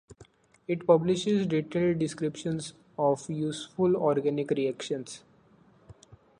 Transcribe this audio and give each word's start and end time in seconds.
It 0.67 0.87
publishes 0.87 1.45
detailed 1.45 1.99
descriptions 1.99 2.73
of 2.97 3.29
useful 3.29 3.95
organic 3.95 4.49
reactions. 4.49 5.21